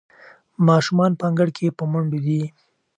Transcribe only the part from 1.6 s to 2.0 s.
په